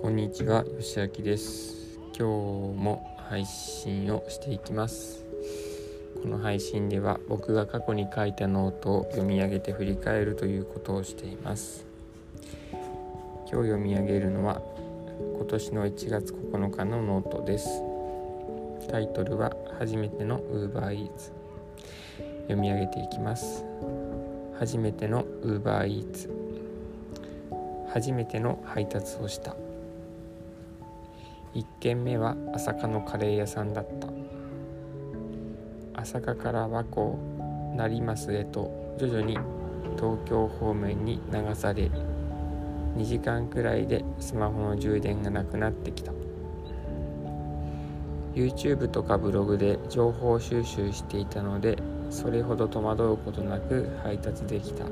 [0.00, 1.98] こんにちは、よしあきです。
[2.16, 5.24] 今日も配信をしていきます。
[6.22, 11.84] この配信では僕が過去に書いたノートを読み上げて振り返るということをしています。
[12.70, 14.62] 今日読み上げるのは
[15.36, 17.82] 今年の1月9日のノートです。
[18.88, 21.32] タイトルは初めての UberEats
[22.42, 23.64] 読み上げていきます。
[24.60, 26.30] 初めての UberEats
[27.92, 29.56] 初めての配達をした
[31.54, 34.08] 1軒目は朝霞のカレー屋さんだった。
[35.94, 37.16] 朝霞から和光
[37.76, 39.38] 成増へと徐々に
[39.96, 41.90] 東京方面に流され
[42.96, 46.12] 2時間くらいでスマホの充電がなくなってきた。
[48.34, 51.76] YouTube とかブログで情報収集していたので
[52.10, 54.84] それほど戸惑うことなく配達できた。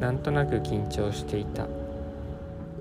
[0.00, 1.66] なんとなく緊張していた。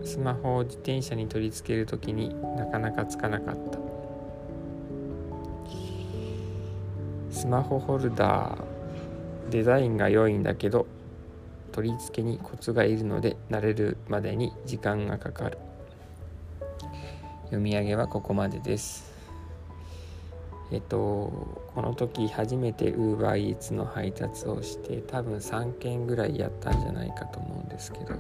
[0.04, 3.80] スマホを自転車に取り付ける時になかなかつかなかった。
[7.32, 8.64] スマホホルダー
[9.50, 10.88] デザインが良いんだけど
[11.72, 15.58] 取り付けにコツがいるので慣れるまでに時間がかかる。
[17.46, 19.16] 読み上げはここまでです。
[20.72, 28.16] えっとこの時初めて UberEats の配達をして多分3件ぐらいやったんじゃないかと思うんですけど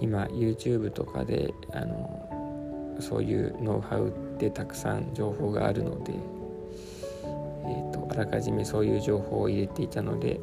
[0.00, 10.40] 今 YouTube とかであのそういうノウハウってたくさん情報があるので、えーと、あらかじめそういう情報を入れていたので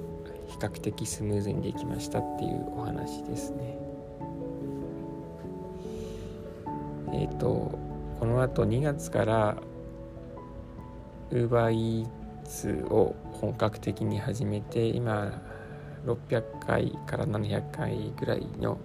[0.48, 3.78] 比較的スムーズにできましたっていうお話ですね。
[7.14, 7.78] えっ、ー、と
[8.20, 9.58] このあと2月から
[11.31, 15.42] UberEats を本格的に始めて今
[16.06, 18.78] 600回から700回ぐらいの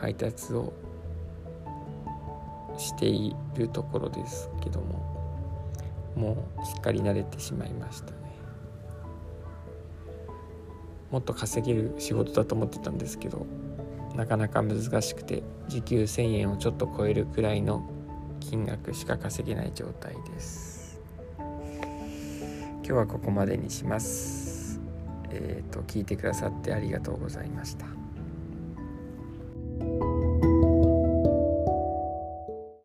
[0.00, 0.72] 配達を
[2.78, 5.12] しているところですけども
[6.16, 8.16] もうしっかり慣れてしまいましたね
[11.10, 13.46] もっと稼げる仕事だと思ってたんですけど
[14.16, 17.88] なかなか難しくて時給1000円をちょっと超えるくらいの
[18.40, 20.72] 金額しか稼げない状態です
[22.84, 24.80] 今日はここまでにします。
[25.30, 28.01] えっ、ー、と聞いてくださってありがとうございました。